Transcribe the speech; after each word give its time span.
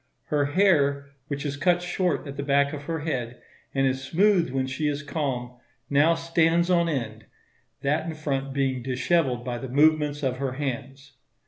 Her 0.31 0.45
hair, 0.45 1.11
which 1.27 1.45
is 1.45 1.55
cut 1.57 1.79
short 1.83 2.25
at 2.25 2.35
the 2.35 2.41
back 2.41 2.73
of 2.73 2.85
her 2.85 3.01
head, 3.01 3.39
and 3.71 3.85
is 3.85 4.01
smooth 4.03 4.49
when 4.49 4.65
she 4.65 4.87
is 4.87 5.03
calm, 5.03 5.59
now 5.91 6.15
stands 6.15 6.71
on 6.71 6.89
end; 6.89 7.25
that 7.83 8.07
in 8.07 8.15
front 8.15 8.51
being 8.51 8.81
dishevelled 8.81 9.45
by 9.45 9.59
the 9.59 9.69
movements 9.69 10.23
of 10.23 10.37
her 10.37 10.53
hands. 10.53 11.17